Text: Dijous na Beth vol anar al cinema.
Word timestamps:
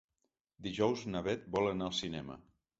Dijous 0.67 1.05
na 1.17 1.23
Beth 1.29 1.45
vol 1.59 1.71
anar 1.77 1.89
al 1.93 1.97
cinema. 2.03 2.43